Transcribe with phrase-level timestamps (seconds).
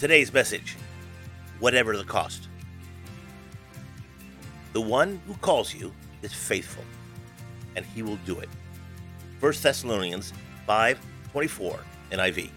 [0.00, 0.76] Today's message
[1.60, 2.48] whatever the cost.
[4.72, 6.84] The one who calls you is faithful,
[7.76, 8.48] and he will do it.
[9.38, 10.32] 1 Thessalonians
[10.66, 10.98] 5
[11.30, 11.78] 24
[12.10, 12.50] NIV.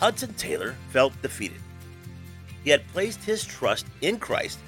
[0.00, 1.60] Hudson Taylor felt defeated.
[2.64, 4.58] He had placed his trust in Christ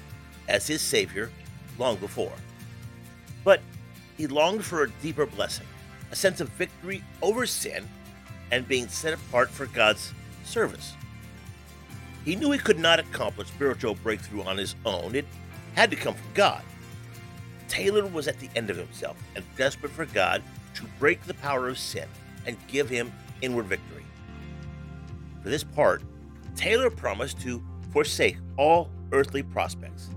[0.47, 1.31] as his Savior
[1.79, 2.33] long before.
[3.43, 3.61] But
[4.15, 5.67] he longed for a deeper blessing,
[6.11, 7.87] a sense of victory over sin,
[8.51, 10.93] and being set apart for God's service.
[12.25, 15.15] He knew he could not accomplish spiritual breakthrough on his own.
[15.15, 15.25] It
[15.73, 16.63] had to come from God.
[17.67, 20.43] Taylor was at the end of himself and desperate for God
[20.75, 22.07] to break the power of sin
[22.45, 24.05] and give him inward victory.
[25.41, 26.03] For this part,
[26.55, 30.09] Taylor promised to forsake all earthly prospects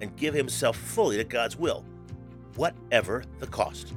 [0.00, 1.84] and give himself fully to God's will,
[2.56, 3.94] whatever the cost.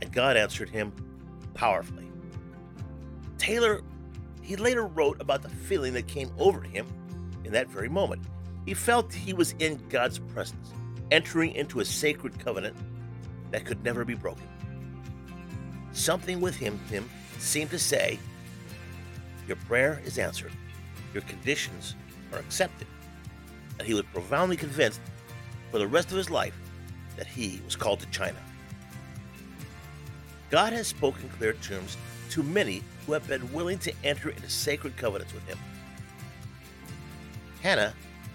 [0.00, 0.92] And God answered him
[1.54, 2.10] powerfully.
[3.38, 3.82] Taylor
[4.42, 6.86] he later wrote about the feeling that came over him
[7.44, 8.22] in that very moment.
[8.66, 10.72] He felt he was in God's presence,
[11.10, 12.76] entering into a sacred covenant
[13.50, 14.46] that could never be broken.
[15.92, 18.18] Something within him seemed to say,
[19.46, 20.52] Your prayer is answered,
[21.12, 21.94] your conditions
[22.32, 22.86] are accepted.
[23.78, 25.00] And he was profoundly convinced
[25.70, 26.54] for the rest of his life
[27.16, 28.38] that he was called to China.
[30.50, 31.96] God has spoken clear terms
[32.30, 35.58] to many who have been willing to enter into sacred covenants with him.
[37.62, 37.94] Hannah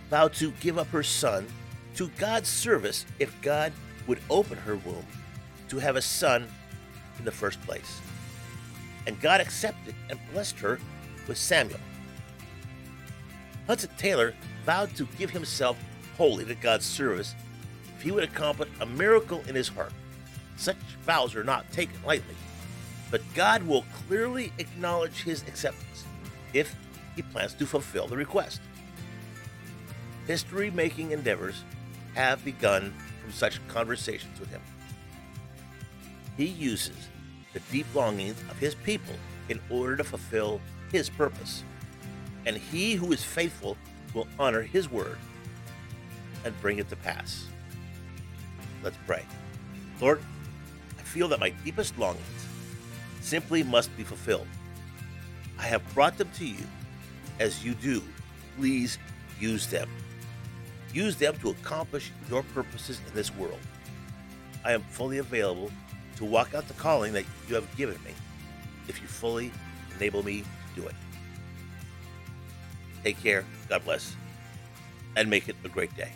[0.10, 1.48] vowed to give up her son
[1.96, 3.74] to God's service if God
[4.08, 5.06] would open her womb
[5.70, 6.48] to have a son
[7.20, 8.00] in the first place.
[9.06, 10.80] And God accepted and blessed her
[11.28, 11.80] with Samuel.
[13.68, 14.34] Hudson Taylor
[14.66, 15.78] vowed to give himself
[16.18, 17.36] wholly to God's service
[17.96, 19.92] if he would accomplish a miracle in his heart.
[20.56, 22.36] Such vows are not taken lightly
[23.10, 26.06] but God will clearly acknowledge his acceptance
[26.54, 26.76] if
[27.16, 28.62] he plans to fulfill the request.
[30.28, 31.64] History making endeavors
[32.16, 34.62] have begun from such conversations with him.
[36.36, 37.10] He uses
[37.54, 39.16] the deep longings of his people
[39.50, 41.64] in order to fulfill his purpose.
[42.46, 43.78] And he who is faithful
[44.14, 45.18] will honor his word
[46.44, 47.48] and bring it to pass.
[48.84, 49.26] Let's pray.
[50.00, 50.22] Lord,
[51.00, 52.47] I feel that my deepest longings
[53.28, 54.48] simply must be fulfilled.
[55.60, 56.64] I have brought them to you
[57.40, 58.02] as you do.
[58.58, 58.98] Please
[59.40, 59.90] use them.
[60.94, 63.60] Use them to accomplish your purposes in this world.
[64.64, 65.72] I am fully available
[66.16, 68.12] to walk out the calling that you have given me
[68.88, 69.52] if you fully
[69.98, 70.42] enable me
[70.76, 70.96] to do it.
[73.04, 74.16] Take care, God bless,
[75.18, 76.12] and make it a great day.